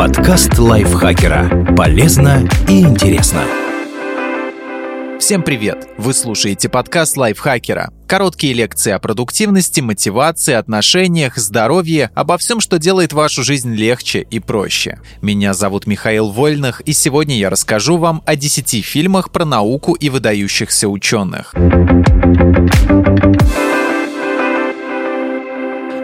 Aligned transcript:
Подкаст 0.00 0.58
лайфхакера. 0.58 1.74
Полезно 1.76 2.48
и 2.66 2.80
интересно. 2.80 3.42
Всем 5.18 5.42
привет! 5.42 5.88
Вы 5.98 6.14
слушаете 6.14 6.70
подкаст 6.70 7.18
лайфхакера. 7.18 7.92
Короткие 8.06 8.54
лекции 8.54 8.92
о 8.92 8.98
продуктивности, 8.98 9.82
мотивации, 9.82 10.54
отношениях, 10.54 11.36
здоровье, 11.36 12.10
обо 12.14 12.38
всем, 12.38 12.60
что 12.60 12.78
делает 12.78 13.12
вашу 13.12 13.42
жизнь 13.42 13.74
легче 13.74 14.22
и 14.22 14.40
проще. 14.40 15.00
Меня 15.20 15.52
зовут 15.52 15.86
Михаил 15.86 16.30
Вольных, 16.30 16.80
и 16.80 16.94
сегодня 16.94 17.36
я 17.36 17.50
расскажу 17.50 17.98
вам 17.98 18.22
о 18.24 18.36
10 18.36 18.82
фильмах 18.82 19.30
про 19.30 19.44
науку 19.44 19.92
и 19.92 20.08
выдающихся 20.08 20.88
ученых. 20.88 21.54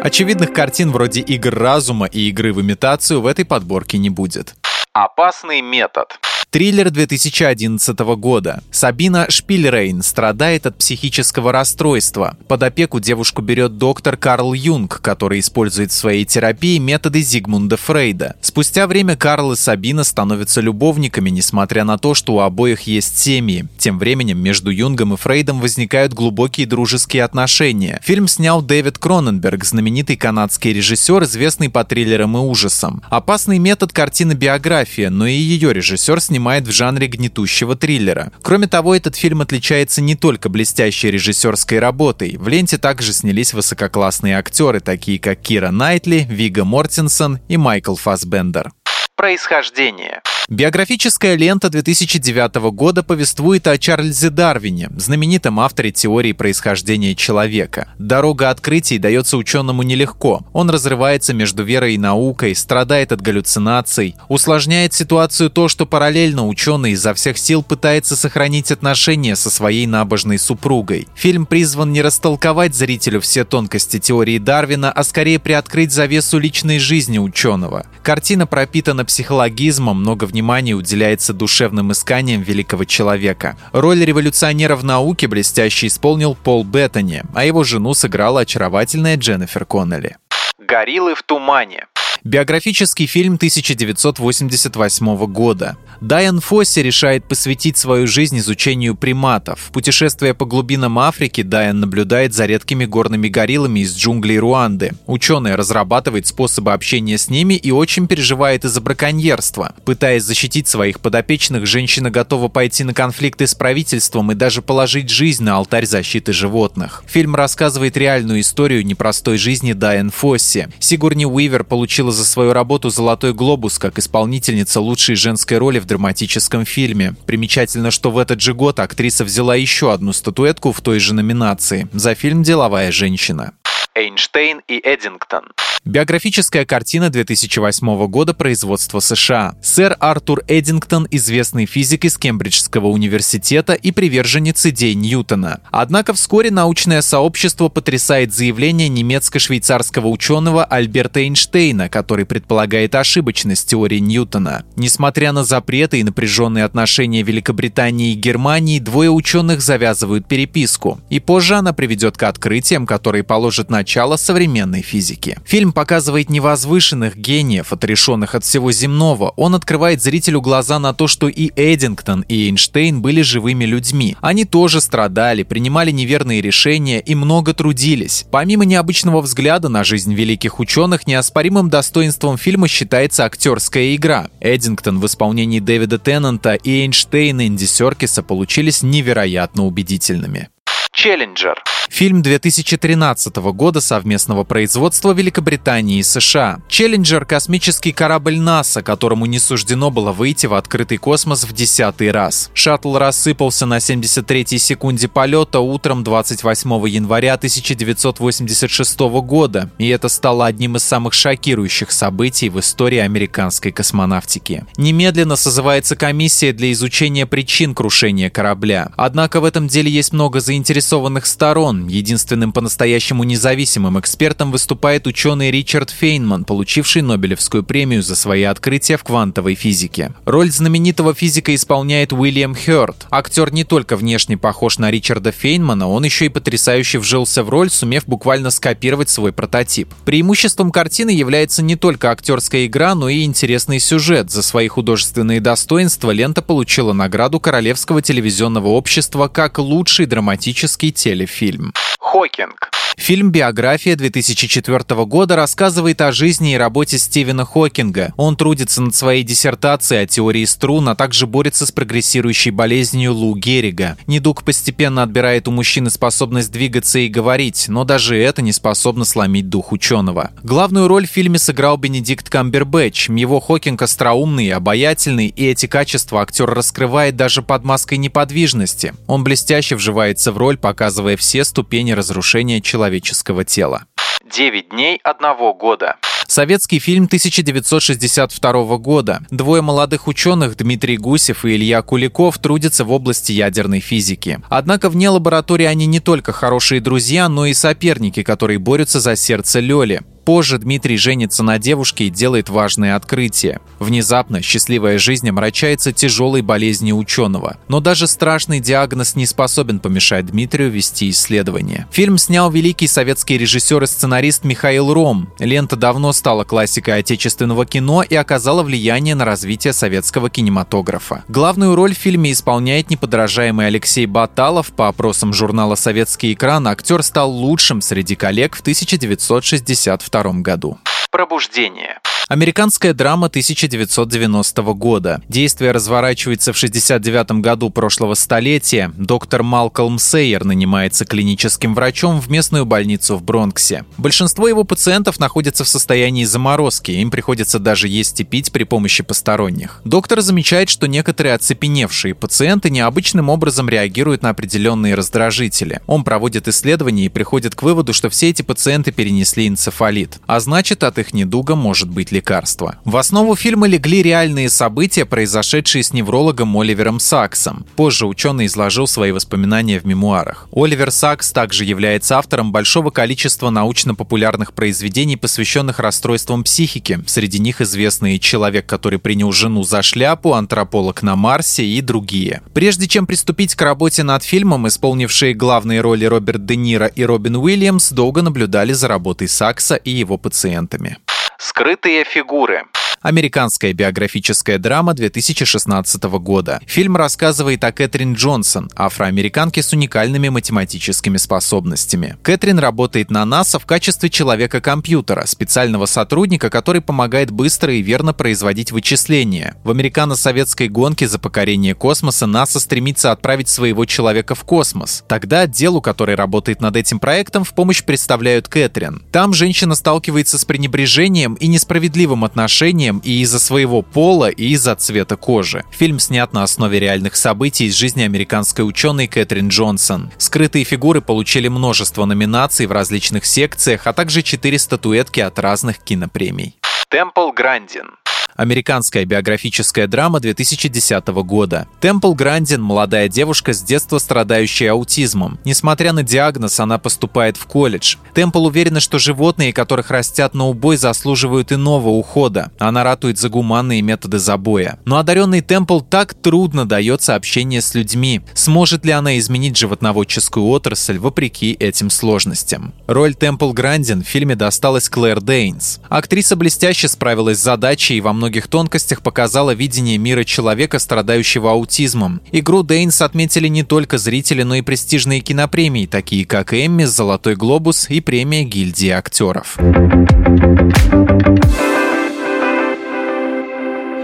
Очевидных 0.03 0.53
картин 0.53 0.93
вроде 0.93 1.21
игр 1.21 1.55
разума 1.55 2.07
и 2.07 2.29
игры 2.29 2.53
в 2.53 2.61
имитацию 2.61 3.21
в 3.21 3.27
этой 3.27 3.45
подборке 3.45 3.99
не 3.99 4.11
будет. 4.11 4.55
Опасный 4.93 5.61
метод. 5.61 6.19
Триллер 6.51 6.91
2011 6.91 7.99
года. 8.17 8.63
Сабина 8.71 9.27
Шпильрейн 9.29 10.01
страдает 10.03 10.65
от 10.65 10.79
психического 10.79 11.51
расстройства. 11.51 12.37
Под 12.47 12.63
опеку 12.63 13.01
девушку 13.01 13.43
берет 13.43 13.79
доктор 13.79 14.17
Карл 14.17 14.55
Юнг, 14.55 15.01
который 15.03 15.41
использует 15.41 15.91
в 15.91 15.95
своей 15.95 16.25
терапии 16.25 16.79
методы 16.79 17.21
Зигмунда 17.21 17.77
Фрейда. 17.77 18.37
Спустя 18.41 18.87
время 18.87 19.17
Карл 19.17 19.53
и 19.53 19.57
Сабина 19.57 20.05
становятся 20.05 20.61
любовниками, 20.61 21.31
несмотря 21.31 21.85
на 21.85 21.99
то, 21.99 22.15
что 22.15 22.37
у 22.37 22.41
обоих 22.41 22.83
есть 22.83 23.19
семьи. 23.19 23.67
Тем 23.77 23.99
временем 23.99 24.39
между 24.39 24.71
Юнгом 24.71 25.15
и 25.15 25.17
Фрейдом 25.17 25.61
возникают 25.61 26.15
глубокие 26.15 26.67
дружеские 26.67 27.25
отношения. 27.25 28.01
Фильм 28.05 28.29
снял 28.29 28.63
Дэвид 28.63 28.99
Кроненберг, 28.99 29.65
знаменитый 29.65 30.17
канадский 30.17 30.73
режиссер, 30.73 31.25
известный 31.25 31.69
по 31.69 31.85
триллерам 31.85 32.37
и 32.37 32.41
ужасам. 32.41 33.03
Опасный 33.11 33.59
метод 33.59 33.93
картины 33.93 34.33
биография, 34.33 35.11
но 35.11 35.27
и 35.27 35.35
ее 35.35 35.75
режиссер 35.75 36.21
снимает 36.21 36.36
снимает 36.37 36.67
в 36.67 36.71
жанре 36.71 37.07
гнетущего 37.07 37.77
триллера. 37.77 38.31
Кроме 38.43 38.67
того, 38.67 38.95
этот 38.95 39.17
фильм 39.17 39.41
отличается 39.41 40.03
не 40.03 40.15
только 40.17 40.51
блестящей 40.51 41.11
режиссерской 41.11 41.79
работой. 41.79 42.37
В 42.37 42.47
ленте 42.49 42.77
также 42.77 43.15
снялись 43.15 43.55
высококлассные 43.55 44.37
актеры, 44.37 44.81
такие 44.81 45.19
как 45.19 45.41
Кира 45.41 45.71
Найтли, 45.71 46.27
Вига 46.29 46.65
Мортенсон 46.65 47.39
и 47.49 47.57
Майкл 47.57 47.95
Фассбендер. 47.95 48.71
Происхождение. 49.17 50.21
Биографическая 50.49 51.35
лента 51.35 51.71
2009 51.71 52.71
года 52.71 53.03
повествует 53.03 53.67
о 53.67 53.77
Чарльзе 53.79 54.31
Дарвине, 54.31 54.91
знаменитом 54.97 55.59
авторе 55.59 55.91
теории 55.91 56.31
происхождения 56.31 57.17
человека. 57.17 57.89
Дорога 57.99 58.51
открытий 58.51 58.99
дается 58.99 59.39
ученому 59.39 59.83
нелегко. 59.83 60.47
Он 60.53 60.71
разрывается 60.71 61.35
между 61.35 61.65
верой 61.65 61.95
и 61.95 61.99
наукой, 61.99 62.55
страдает 62.55 63.11
от 63.11 63.23
галлюцинаций. 63.23 64.15
Усложняет 64.29 64.95
ситуацию 64.95 65.51
то, 65.51 65.67
что 65.67 65.85
параллельно 65.85 66.47
ученый 66.47 66.93
изо 66.93 67.13
всех 67.13 67.39
сил 67.39 67.65
пытается 67.65 68.15
сохранить 68.15 68.71
отношения 68.71 69.35
со 69.35 69.51
своей 69.51 69.89
набожной 69.89 70.39
супругой. 70.39 71.09
Фильм 71.17 71.47
призван 71.47 71.93
не 71.93 72.03
растолковать 72.03 72.73
зрителю 72.77 73.21
все 73.21 73.45
тонкости 73.45 73.99
теории 73.99 74.39
Дарвина, 74.39 74.93
а 74.93 75.03
скорее 75.03 75.41
приоткрыть 75.41 75.91
завесу 75.91 76.39
личной 76.39 76.79
жизни 76.79 77.19
ученого. 77.19 77.87
Картина 78.05 78.47
пропитана 78.47 79.05
психологизмом, 79.05 79.99
много 79.99 80.27
внимания 80.37 80.75
уделяется 80.75 81.33
душевным 81.33 81.93
исканиям 81.93 82.43
великого 82.43 82.85
человека. 82.85 83.57
Роль 83.73 84.05
революционера 84.05 84.77
в 84.77 84.85
науке 84.85 85.29
блестяще 85.29 85.87
исполнил 85.87 86.35
Пол 86.35 86.63
Беттани, 86.63 87.23
а 87.35 87.47
его 87.47 87.65
жену 87.65 87.95
сыграла 87.95 88.41
очаровательная 88.43 89.17
Дженнифер 89.17 89.65
Коннелли. 89.65 90.19
Гориллы 90.59 91.15
в 91.15 91.23
тумане. 91.23 91.87
Биографический 92.27 93.07
фильм 93.07 93.35
1988 93.35 95.27
года. 95.27 95.77
Дайан 96.01 96.41
Фосси 96.41 96.81
решает 96.81 97.25
посвятить 97.25 97.77
свою 97.77 98.09
жизнь 98.09 98.39
изучению 98.39 98.97
приматов. 98.97 99.71
Путешествуя 99.73 100.35
по 100.35 100.45
глубинам 100.45 100.99
Африки, 100.99 101.43
Дайан 101.43 101.79
наблюдает 101.79 102.35
за 102.35 102.47
редкими 102.47 102.85
горными 102.85 103.29
гориллами 103.29 103.81
из 103.81 103.97
джунглей 103.97 104.39
Руанды. 104.39 104.93
Ученый 105.07 105.55
разрабатывает 105.55 106.27
способы 106.27 106.73
общения 106.73 107.17
с 107.17 107.31
ними 107.31 107.55
и 107.55 107.71
очень 107.71 108.09
переживает 108.09 108.65
из-за 108.65 108.81
браконьерства. 108.81 109.75
Пытаясь 109.85 110.25
защитить 110.25 110.67
своих 110.67 110.99
подопечных, 110.99 111.65
женщина 111.65 112.11
готова 112.11 112.49
пойти 112.49 112.83
на 112.83 112.93
конфликты 112.93 113.47
с 113.47 113.55
правительством 113.55 114.33
и 114.33 114.35
даже 114.35 114.63
положить 114.63 115.11
жизнь 115.11 115.45
на 115.45 115.55
алтарь 115.55 115.87
защиты 115.87 116.33
животных. 116.33 117.05
Фильм 117.07 117.37
рассказывает 117.37 117.97
реальную 117.97 118.41
историю 118.41 118.85
непростой 118.85 119.39
жизни 119.39 119.73
Дайан 119.75 120.11
Фосси. 120.11 120.69
Сигурни 120.81 121.25
Уивер 121.25 121.63
получила 121.63 122.16
за 122.17 122.25
свою 122.25 122.53
работу 122.53 122.91
«Золотой 122.91 123.33
глобус» 123.33 123.79
как 123.79 123.99
исполнительница 123.99 124.81
лучшей 124.81 125.15
женской 125.15 125.59
роли 125.59 125.79
в 125.79 125.85
драматическом 125.85 126.65
фильме. 126.65 127.15
Примечательно, 127.27 127.91
что 127.91 128.11
в 128.11 128.19
этот 128.19 128.41
же 128.41 128.55
год 128.55 128.81
актриса 128.81 129.25
взяла 129.25 129.55
еще 129.55 129.93
одну 129.93 130.13
статуэтку 130.13 130.73
в 130.73 130.81
той 130.81 130.99
же 130.99 131.15
номинации 131.15 131.89
за 131.93 132.15
фильм 132.15 132.43
«Деловая 132.43 132.91
женщина». 132.91 133.53
Эйнштейн 133.97 134.61
и 134.69 134.79
Эдингтон. 134.85 135.45
Биографическая 135.87 136.67
картина 136.67 137.11
2008 137.11 138.07
года 138.09 138.35
производства 138.35 138.99
США. 138.99 139.55
Сэр 139.63 139.97
Артур 140.01 140.43
Эдингтон– 140.49 141.07
известный 141.13 141.65
физик 141.65 142.05
из 142.05 142.19
Кембриджского 142.19 142.89
университета 142.89 143.73
и 143.73 143.93
приверженец 143.93 144.67
идей 144.67 144.95
Ньютона. 144.95 145.61
Однако 145.71 146.13
вскоре 146.13 146.51
научное 146.51 147.03
сообщество 147.03 147.69
потрясает 147.69 148.35
заявление 148.35 148.89
немецко-швейцарского 148.89 150.09
ученого 150.09 150.65
Альберта 150.65 151.21
Эйнштейна, 151.21 151.89
который 151.89 152.27
предполагает 152.27 152.97
ошибочность 152.97 153.71
теории 153.71 154.01
Ньютона. 154.01 154.65
Несмотря 154.75 155.33
на 155.33 155.45
запреты 155.45 156.01
и 156.01 156.05
напряженные 156.05 156.65
отношения 156.65 157.23
Великобритании 157.23 158.13
и 158.13 158.17
Германии, 158.17 158.81
двое 158.81 159.11
ученых 159.11 159.63
завязывают 159.63 160.27
переписку. 160.27 161.01
И 161.11 161.21
позже 161.21 161.55
она 161.55 161.73
приведет 161.73 162.19
к 162.19 162.25
открытиям, 162.25 162.87
которые 162.87 163.23
положат 163.23 163.71
начало 163.87 164.17
современной 164.17 164.83
физике. 164.83 165.39
Фильм 165.45 165.73
показывает 165.73 166.29
невозвышенных 166.29 167.17
гениев, 167.17 167.73
отрешенных 167.73 168.35
от 168.35 168.43
всего 168.43 168.73
земного. 168.73 169.33
Он 169.37 169.55
открывает 169.55 170.03
зрителю 170.03 170.41
глаза 170.41 170.81
на 170.81 170.93
то, 170.93 171.07
что 171.07 171.29
и 171.29 171.53
Эдингтон, 171.55 172.23
и 172.23 172.49
Эйнштейн 172.49 173.01
были 173.01 173.23
живыми 173.23 173.65
людьми. 173.65 174.17
Они 174.21 174.45
тоже 174.45 174.81
страдали, 174.81 175.45
принимали 175.45 175.93
неверные 175.93 176.41
решения 176.41 176.99
и 176.99 177.15
много 177.15 177.55
трудились. 177.55 178.27
Помимо 178.33 178.65
необычного 178.65 179.21
взгляда 179.21 179.69
на 179.69 179.85
жизнь 179.85 180.15
великих 180.15 180.59
ученых, 180.59 181.07
неоспоримым 181.07 181.71
достоинством 181.71 182.39
фильма 182.39 182.67
считается 182.67 183.25
актерская 183.25 183.95
игра. 183.95 184.31
Эдингтон 184.41 184.99
в 184.99 185.07
исполнении 185.07 185.61
Дэвида 185.61 186.01
Теннанта 186.01 186.55
и 186.55 186.83
Эйнштейн 186.83 187.41
Энди 187.41 187.67
Серкиса 187.67 188.25
получились 188.25 188.83
невероятно 188.83 189.65
убедительными. 189.65 190.49
Челленджер. 190.97 191.63
Фильм 191.91 192.23
2013 192.23 193.37
года 193.37 193.83
совместного 193.83 194.45
производства 194.45 195.13
Великобритании 195.13 195.99
и 195.99 196.03
США. 196.03 196.59
Челленджер— 196.69 197.25
космический 197.27 197.93
корабль 197.93 198.39
НАСА, 198.39 198.83
которому 198.83 199.27
не 199.27 199.39
суждено 199.39 199.91
было 199.91 200.13
выйти 200.13 200.47
в 200.47 200.55
открытый 200.55 200.97
космос 200.97 201.45
в 201.45 201.53
десятый 201.53 202.11
раз. 202.11 202.51
Шаттл 202.55 202.97
рассыпался 202.97 203.67
на 203.67 203.77
73-й 203.77 204.59
секунде 204.59 205.07
полета 205.07 205.61
утром 205.61 206.03
28 206.03 206.89
января 206.89 207.35
1986 207.35 208.99
года, 209.23 209.71
и 209.79 209.89
это 209.89 210.09
стало 210.09 210.47
одним 210.47 210.77
из 210.77 210.83
самых 210.83 211.13
шокирующих 211.13 211.93
событий 211.93 212.49
в 212.49 212.59
истории 212.59 212.99
американской 212.99 213.71
космонавтики. 213.71 214.65
Немедленно 214.79 215.37
созывается 215.37 215.95
комиссия 215.95 216.53
для 216.53 216.73
изучения 216.73 217.27
причин 217.27 217.75
крушения 217.75 218.31
корабля. 218.31 218.93
Однако 218.97 219.41
в 219.41 219.45
этом 219.45 219.69
деле 219.69 219.91
есть 219.91 220.15
много 220.15 220.41
заинтересованных 220.41 220.86
сторон, 220.87 221.57
сторон. 221.57 221.87
Единственным 221.89 222.53
по-настоящему 222.53 223.25
независимым 223.25 223.99
экспертом 223.99 224.53
выступает 224.53 225.07
ученый 225.07 225.51
Ричард 225.51 225.91
Фейнман, 225.91 226.45
получивший 226.45 227.03
Нобелевскую 227.03 227.65
премию 227.65 228.03
за 228.03 228.15
свои 228.15 228.43
открытия 228.43 228.97
в 228.97 229.05
квантовой 229.05 229.55
физике. 229.55 230.13
Роль 230.25 230.51
знаменитого 230.51 231.15
физика 231.15 231.55
исполняет 231.55 232.13
Уильям 232.13 232.55
Хёрд. 232.55 233.07
Актер 233.11 233.53
не 233.53 233.65
только 233.65 233.97
внешне 233.97 234.37
похож 234.37 234.79
на 234.79 234.91
Ричарда 234.91 235.33
Фейнмана, 235.33 235.89
он 235.89 236.05
еще 236.05 236.27
и 236.27 236.29
потрясающе 236.29 236.99
вжился 236.99 237.43
в 237.43 237.49
роль, 237.49 237.71
сумев 237.71 238.05
буквально 238.07 238.51
скопировать 238.51 239.09
свой 239.09 239.33
прототип. 239.33 239.93
Преимуществом 240.05 240.71
картины 240.71 241.11
является 241.11 241.63
не 241.63 241.77
только 241.77 242.11
актерская 242.11 242.67
игра, 242.67 242.95
но 242.95 243.09
и 243.09 243.23
интересный 243.23 243.81
сюжет. 243.81 244.31
За 244.31 244.43
свои 244.43 244.69
художественные 244.69 245.41
достоинства 245.41 246.11
лента 246.11 246.43
получила 246.43 246.93
награду 246.93 247.41
Королевского 247.41 248.03
телевизионного 248.03 248.69
общества 248.69 249.29
как 249.29 249.59
лучший 249.59 250.07
драматический 250.07 250.76
телефильм. 250.93 251.73
Хокинг. 252.17 252.71
Фильм 252.97 253.31
«Биография» 253.31 253.95
2004 253.95 255.05
года 255.05 255.37
рассказывает 255.37 256.01
о 256.01 256.13
жизни 256.13 256.55
и 256.55 256.57
работе 256.57 256.99
Стивена 256.99 257.45
Хокинга. 257.45 258.15
Он 258.17 258.37
трудится 258.37 258.81
над 258.81 258.95
своей 258.95 259.23
диссертацией 259.23 260.03
о 260.03 260.07
теории 260.07 260.45
струн, 260.47 260.89
а 260.89 260.97
также 260.97 261.27
борется 261.27 261.67
с 261.67 261.73
прогрессирующей 261.73 262.51
болезнью 262.51 263.13
Лу 263.13 263.37
Геррига. 263.37 263.99
Недуг 264.07 264.45
постепенно 264.45 265.03
отбирает 265.03 265.47
у 265.47 265.51
мужчины 265.51 265.91
способность 265.91 266.51
двигаться 266.51 266.99
и 266.99 267.09
говорить, 267.09 267.67
но 267.69 267.85
даже 267.85 268.17
это 268.17 268.41
не 268.41 268.53
способно 268.53 269.05
сломить 269.05 269.51
дух 269.51 269.73
ученого. 269.73 270.31
Главную 270.43 270.89
роль 270.89 271.07
в 271.07 271.11
фильме 271.11 271.39
сыграл 271.39 271.77
Бенедикт 271.77 272.31
Камбербэтч. 272.31 273.11
Его 273.11 273.41
Хокинг 273.41 273.83
остроумный, 273.83 274.51
обаятельный, 274.51 275.29
и 275.29 275.47
эти 275.47 275.67
качества 275.67 276.23
актер 276.23 276.47
раскрывает 276.47 277.15
даже 277.15 277.43
под 277.43 277.63
маской 277.63 277.99
неподвижности. 277.99 278.95
Он 279.07 279.23
блестяще 279.23 279.77
вживается 279.77 280.33
в 280.33 280.39
роль, 280.39 280.57
показывая 280.57 281.17
все 281.19 281.45
ступени 281.45 281.93
разрушения 281.93 282.06
человека 282.15 282.87
человеческого 282.87 283.45
тела. 283.45 283.85
«Девять 284.31 284.71
дней 284.71 285.01
одного 285.03 285.55
года». 285.55 285.97
Советский 286.27 286.81
фильм 286.81 287.05
1962 287.05 288.79
года. 288.79 289.21
Двое 289.31 289.63
молодых 289.63 290.09
ученых, 290.09 290.57
Дмитрий 290.57 290.97
Гусев 290.97 291.45
и 291.45 291.55
Илья 291.55 291.83
Куликов, 291.83 292.39
трудятся 292.39 292.85
в 292.85 292.91
области 292.91 293.33
ядерной 293.33 293.81
физики. 293.81 294.41
Однако 294.49 294.91
вне 294.91 295.09
лаборатории 295.09 295.67
они 295.67 295.87
не 295.87 296.01
только 296.01 296.33
хорошие 296.33 296.81
друзья, 296.81 297.29
но 297.29 297.47
и 297.47 297.55
соперники, 297.55 298.23
которые 298.23 298.59
борются 298.59 298.99
за 299.01 299.15
сердце 299.15 299.61
Лёли. 299.61 300.03
Позже 300.27 300.59
Дмитрий 300.59 300.97
женится 300.97 301.45
на 301.45 301.61
девушке 301.61 302.07
и 302.07 302.11
делает 302.11 302.49
важное 302.49 302.97
открытие. 302.97 303.61
Внезапно 303.79 304.43
счастливая 304.43 304.99
жизнь 304.99 305.31
омрачается 305.31 305.93
тяжелой 305.93 306.43
болезнью 306.43 306.97
ученого. 306.97 307.59
Но 307.69 307.79
даже 307.79 308.09
страшный 308.09 308.59
диагноз 308.59 309.15
не 309.15 309.25
способен 309.25 309.79
помешать 309.79 310.27
Дмитрию 310.27 310.69
вести 310.69 311.11
исследования. 311.11 311.87
Фильм 311.93 312.19
снял 312.19 312.51
великий 312.51 312.89
советский 312.89 313.39
режиссер 313.39 313.85
и 313.85 313.87
сценарист 313.87 314.43
Михаил 314.43 314.93
Ром. 314.93 315.33
Лента 315.39 315.77
давно 315.77 316.13
стала 316.13 316.43
классикой 316.43 316.99
отечественного 316.99 317.65
кино 317.65 318.03
и 318.03 318.17
оказала 318.17 318.65
влияние 318.65 319.15
на 319.15 319.25
развитие 319.25 319.73
советского 319.73 320.29
кинематографа. 320.29 321.23
Главную 321.29 321.77
роль 321.77 321.95
в 321.95 321.99
фильме 321.99 322.33
исполняет 322.33 322.91
неподражаемый 322.91 323.69
Алексей 323.69 324.07
Баталов. 324.07 324.73
По 324.73 324.89
опросам 324.89 325.33
журнала 325.33 325.77
«Советский 325.77 326.33
экран» 326.33 326.67
актер 326.67 327.05
стал 327.05 327.31
лучшим 327.31 327.81
среди 327.81 328.17
коллег 328.17 328.57
в 328.57 328.61
1962 328.63 330.16
1992 330.17 330.43
году. 330.43 330.79
Пробуждение. 331.11 332.01
Американская 332.29 332.93
драма 332.93 333.29
1990 333.29 334.63
года. 334.73 335.23
Действие 335.29 335.71
разворачивается 335.71 336.53
в 336.53 336.57
69 336.57 337.41
году 337.41 337.71
прошлого 337.71 338.15
столетия. 338.15 338.91
Доктор 338.97 339.45
Малкольм 339.45 340.01
Сейер 340.01 340.45
нанимается 340.45 341.05
клиническим 341.05 341.73
врачом 341.73 342.21
в 342.21 342.29
местную 342.29 342.67
больницу 342.67 343.17
в 343.17 343.23
Бронксе. 343.23 343.85
Большинство 343.97 344.49
его 344.49 344.65
пациентов 344.65 345.21
находятся 345.21 345.63
в 345.63 345.69
состоянии 345.69 346.25
заморозки, 346.25 346.91
им 346.91 347.13
приходится 347.13 347.61
даже 347.61 347.87
есть 347.87 348.19
и 348.19 348.25
пить 348.25 348.51
при 348.51 348.65
помощи 348.65 349.05
посторонних. 349.05 349.81
Доктор 349.85 350.21
замечает, 350.21 350.69
что 350.69 350.89
некоторые 350.89 351.37
оцепеневшие 351.37 352.17
пациенты 352.17 352.71
необычным 352.71 353.29
образом 353.29 353.69
реагируют 353.69 354.23
на 354.23 354.31
определенные 354.31 354.97
раздражители. 354.97 355.81
Он 355.87 356.03
проводит 356.03 356.49
исследования 356.49 357.07
и 357.07 357.09
приходит 357.09 357.55
к 357.55 357.63
выводу, 357.63 357.93
что 357.93 358.11
все 358.11 358.31
эти 358.31 358.43
пациенты 358.43 358.91
перенесли 358.91 359.47
энцефалит, 359.47 360.19
а 360.27 360.41
значит 360.41 360.83
от 360.83 360.99
их 360.99 361.15
недуга 361.15 361.55
может 361.55 361.89
быть 361.89 362.16
лекарства. 362.17 362.77
В 362.85 362.97
основу 362.97 363.37
фильма 363.37 363.67
легли 363.67 364.03
реальные 364.03 364.49
события, 364.49 365.05
произошедшие 365.05 365.83
с 365.83 365.93
неврологом 365.93 366.57
Оливером 366.57 366.99
Саксом. 366.99 367.67
Позже 367.77 368.07
ученый 368.07 368.47
изложил 368.47 368.87
свои 368.87 369.13
воспоминания 369.13 369.79
в 369.79 369.85
мемуарах. 369.85 370.49
Оливер 370.53 370.91
Сакс 370.91 371.31
также 371.33 371.65
является 371.65 372.19
автором 372.19 372.53
большого 372.53 372.91
количества 372.91 373.51
научно-популярных 373.51 374.53
произведений, 374.53 375.17
посвященных 375.17 375.79
расстройствам 375.79 376.43
психики. 376.43 377.01
Среди 377.07 377.39
них 377.39 377.61
известные 377.61 378.19
«Человек, 378.19 378.67
который 378.67 378.99
принял 378.99 379.33
жену 379.33 379.63
за 379.63 379.83
шляпу», 379.83 380.33
«Антрополог 380.33 381.03
на 381.03 381.17
Марсе» 381.17 381.65
и 381.65 381.81
другие. 381.81 382.43
Прежде 382.55 382.89
чем 382.89 383.07
приступить 383.07 383.55
к 383.55 383.63
работе 383.63 384.03
над 384.03 384.23
фильмом, 384.23 384.67
исполнившие 384.67 385.35
главные 385.35 385.81
роли 385.81 386.07
Роберт 386.07 386.47
Де 386.47 386.57
Ниро 386.57 386.87
и 386.87 387.05
Робин 387.05 387.37
Уильямс 387.37 387.91
долго 387.91 388.23
наблюдали 388.23 388.73
за 388.73 388.89
работой 388.89 389.29
Сакса 389.29 389.75
и 389.75 389.91
его 389.91 390.17
пациентами. 390.17 390.97
Скрытые 391.39 392.05
фигуры. 392.05 392.65
Американская 393.07 393.73
биографическая 393.73 394.59
драма 394.59 394.93
2016 394.93 396.03
года. 396.19 396.59
Фильм 396.67 396.97
рассказывает 396.97 397.63
о 397.63 397.71
Кэтрин 397.71 398.15
Джонсон, 398.15 398.69
афроамериканке 398.75 399.63
с 399.63 399.73
уникальными 399.73 400.29
математическими 400.29 401.17
способностями. 401.17 402.17
Кэтрин 402.25 402.59
работает 402.59 403.13
на 403.13 403.25
НАСА 403.25 403.61
в 403.61 403.65
качестве 403.65 404.11
человека-компьютера, 404.11 405.25
специального 405.27 405.87
сотрудника, 405.87 406.51
который 406.51 406.81
помогает 406.81 407.31
быстро 407.31 407.73
и 407.73 407.81
верно 407.81 408.13
производить 408.13 408.73
вычисления. 408.73 409.55
В 409.63 409.71
американо-советской 409.71 410.67
гонке 410.69 411.07
за 411.07 411.21
покорение 411.21 411.77
космоса 411.77 412.27
НАСА 412.27 412.59
стремится 412.59 413.13
отправить 413.13 413.49
своего 413.49 413.85
человека 413.85 414.35
в 414.35 414.43
космос. 414.43 415.05
Тогда 415.07 415.43
отделу, 415.43 415.81
который 415.81 416.17
работает 416.17 416.61
над 416.61 416.75
этим 416.75 416.99
проектом, 416.99 417.45
в 417.45 417.55
помощь 417.55 417.85
представляют 417.85 418.49
Кэтрин. 418.49 419.05
Там 419.13 419.33
женщина 419.33 419.77
сталкивается 419.77 420.41
с 420.41 420.45
пренебрежением 420.45 421.35
и 421.35 421.47
несправедливым 421.47 422.25
отношением 422.25 422.96
отношениям 422.97 423.01
и 423.05 423.23
из-за 423.23 423.39
своего 423.39 423.83
пола, 423.83 424.29
и 424.29 424.53
из-за 424.53 424.75
цвета 424.77 425.17
кожи. 425.17 425.65
Фильм 425.71 425.99
снят 425.99 426.33
на 426.33 426.43
основе 426.43 426.81
реальных 426.81 427.17
событий 427.17 427.67
из 427.67 427.75
жизни 427.75 428.03
американской 428.03 428.67
ученой 428.67 429.07
Кэтрин 429.07 429.49
Джонсон. 429.49 430.11
Скрытые 430.19 430.65
фигуры 430.65 431.01
получили 431.01 431.49
множество 431.49 432.05
номинаций 432.05 432.67
в 432.67 432.73
различных 432.73 433.25
секциях, 433.25 433.87
а 433.87 433.93
также 433.93 434.23
четыре 434.23 434.59
статуэтки 434.59 435.21
от 435.21 435.39
разных 435.39 435.79
кинопремий. 435.79 436.57
Темпл 436.89 437.33
Грандин 437.33 437.87
Американская 438.37 439.07
биографическая 439.07 439.87
драма 439.87 440.21
2010 440.21 441.07
года. 441.09 441.67
Темпл 441.81 442.13
Грандин– 442.13 442.61
молодая 442.63 443.09
девушка 443.09 443.55
с 443.55 443.63
детства 443.63 443.97
страдающая 443.99 444.73
аутизмом. 444.73 445.39
Несмотря 445.45 445.95
на 445.95 446.03
диагноз, 446.03 446.61
она 446.61 446.79
поступает 446.79 447.39
в 447.39 447.47
колледж. 447.47 447.97
Темпл 448.13 448.45
уверена, 448.45 448.81
что 448.81 448.99
животные, 448.99 449.55
которых 449.55 449.91
растят 449.91 450.35
на 450.35 450.49
убой, 450.49 450.77
заслуживают 450.77 451.51
иного 451.51 451.89
ухода. 451.89 452.51
Она 452.59 452.85
ратует 452.85 453.19
за 453.19 453.31
гуманные 453.31 453.81
методы 453.81 454.19
забоя. 454.19 454.79
Но 454.85 454.99
одаренный 454.99 455.41
Темпл 455.41 455.81
так 455.81 456.13
трудно 456.13 456.67
дается 456.67 457.15
общение 457.15 457.63
с 457.63 457.75
людьми. 457.75 458.21
Сможет 458.35 458.85
ли 458.85 458.93
она 458.93 459.19
изменить 459.19 459.57
животноводческую 459.57 460.47
отрасль 460.49 460.99
вопреки 460.99 461.57
этим 461.59 461.89
сложностям? 461.89 462.75
Роль 462.87 463.15
Темпл 463.15 463.53
Грандин 463.53 464.05
в 464.05 464.07
фильме 464.07 464.37
досталась 464.37 464.91
Клэр 464.91 465.23
Дейнс. 465.23 465.81
Актриса 465.89 466.37
блестяще 466.37 466.89
справилась 466.89 467.39
с 467.39 467.43
задачей 467.43 467.97
и 467.97 468.01
во 468.03 468.13
многом 468.13 468.26
многих 468.27 468.49
тонкостях 468.49 469.03
показала 469.03 469.53
видение 469.55 469.99
мира 469.99 470.25
человека, 470.25 470.81
страдающего 470.81 471.53
аутизмом. 471.53 472.21
Игру 472.33 472.65
Дейнс 472.65 473.01
отметили 473.01 473.47
не 473.47 473.63
только 473.63 473.99
зрители, 473.99 474.43
но 474.43 474.57
и 474.57 474.63
престижные 474.63 475.21
кинопремии, 475.21 475.87
такие 475.87 476.27
как 476.27 476.53
Эмми, 476.53 476.83
Золотой 476.83 477.37
глобус 477.37 477.89
и 477.89 478.01
премия 478.01 478.43
гильдии 478.43 478.89
актеров. 478.89 479.57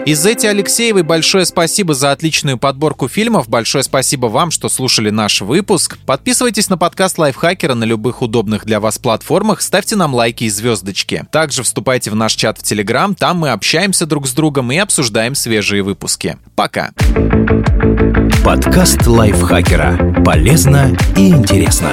Изете 0.05 0.51
Алексеевой 0.51 1.05
большое 1.05 1.47
спасибо 1.47 1.95
за 1.95 2.11
отличную 2.11 2.59
подборку 2.59 3.09
фильмов. 3.09 3.49
Большое 3.49 3.85
спасибо 3.85 4.27
вам, 4.27 4.51
что 4.51 4.69
слушали 4.69 5.11
наш 5.11 5.41
выпуск. 5.41 5.97
Подписывайтесь 6.07 6.69
на 6.69 6.77
подкаст 6.77 7.19
Лайфхакера 7.19 7.75
на 7.75 7.85
любых 7.85 8.21
удобных 8.21 8.65
для 8.65 8.81
вас 8.81 8.99
платформах. 8.99 9.63
Ставьте 9.63 9.95
нам 9.95 10.13
лайки 10.15 10.45
и 10.45 10.51
звездочки. 10.51 11.25
Также 11.31 11.63
вступайте 11.63 12.11
в 12.11 12.17
наш 12.17 12.35
чат 12.35 12.59
в 12.59 12.63
Телеграм. 12.65 13.15
Там 13.15 13.39
мы 13.39 13.51
общаемся 13.51 14.05
друг 14.05 14.27
с 14.27 14.33
другом 14.33 14.73
и 14.73 14.79
обсуждаем 14.79 15.37
свежие 15.37 15.85
выпуски. 15.85 16.37
Пока. 16.57 16.91
Подкаст 18.45 19.07
Лайфхакера. 19.07 20.23
Полезно 20.25 20.97
и 21.17 21.29
интересно. 21.29 21.93